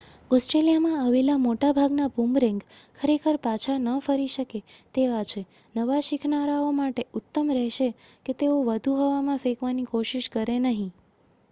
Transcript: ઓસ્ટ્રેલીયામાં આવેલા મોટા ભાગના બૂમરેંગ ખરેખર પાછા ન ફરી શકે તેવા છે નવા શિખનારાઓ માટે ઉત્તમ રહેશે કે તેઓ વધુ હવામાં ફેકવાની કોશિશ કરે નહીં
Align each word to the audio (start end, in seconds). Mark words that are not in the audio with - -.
ઓસ્ટ્રેલીયામાં 0.31 0.93
આવેલા 0.99 1.41
મોટા 1.41 1.67
ભાગના 1.73 2.07
બૂમરેંગ 2.15 2.61
ખરેખર 2.99 3.37
પાછા 3.43 3.75
ન 3.79 3.91
ફરી 3.99 4.31
શકે 4.31 4.63
તેવા 4.95 5.21
છે 5.25 5.45
નવા 5.75 6.01
શિખનારાઓ 6.01 6.73
માટે 6.73 7.07
ઉત્તમ 7.13 7.55
રહેશે 7.55 7.89
કે 8.25 8.39
તેઓ 8.39 8.59
વધુ 8.65 8.97
હવામાં 8.99 9.43
ફેકવાની 9.45 9.89
કોશિશ 9.89 10.33
કરે 10.33 10.59
નહીં 10.59 10.91